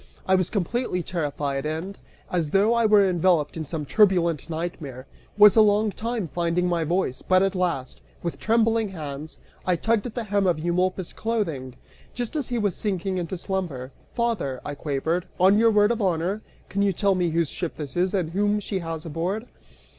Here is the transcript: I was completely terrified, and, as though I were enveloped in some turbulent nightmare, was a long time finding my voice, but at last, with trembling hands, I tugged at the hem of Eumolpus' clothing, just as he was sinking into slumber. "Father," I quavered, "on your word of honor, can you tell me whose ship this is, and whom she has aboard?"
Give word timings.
I 0.27 0.33
was 0.33 0.49
completely 0.49 1.03
terrified, 1.03 1.63
and, 1.63 1.99
as 2.31 2.49
though 2.49 2.73
I 2.73 2.87
were 2.87 3.07
enveloped 3.07 3.55
in 3.55 3.65
some 3.65 3.85
turbulent 3.85 4.49
nightmare, 4.49 5.05
was 5.37 5.55
a 5.55 5.61
long 5.61 5.91
time 5.91 6.27
finding 6.27 6.67
my 6.67 6.83
voice, 6.83 7.21
but 7.21 7.43
at 7.43 7.53
last, 7.53 8.01
with 8.23 8.39
trembling 8.39 8.89
hands, 8.89 9.37
I 9.63 9.75
tugged 9.75 10.07
at 10.07 10.15
the 10.15 10.23
hem 10.23 10.47
of 10.47 10.57
Eumolpus' 10.57 11.13
clothing, 11.13 11.75
just 12.15 12.35
as 12.35 12.47
he 12.47 12.57
was 12.57 12.75
sinking 12.75 13.19
into 13.19 13.37
slumber. 13.37 13.91
"Father," 14.15 14.59
I 14.65 14.73
quavered, 14.73 15.27
"on 15.39 15.59
your 15.59 15.69
word 15.69 15.91
of 15.91 16.01
honor, 16.01 16.41
can 16.67 16.81
you 16.81 16.93
tell 16.93 17.13
me 17.13 17.29
whose 17.29 17.49
ship 17.49 17.75
this 17.75 17.95
is, 17.95 18.11
and 18.15 18.31
whom 18.31 18.59
she 18.59 18.79
has 18.79 19.05
aboard?" 19.05 19.45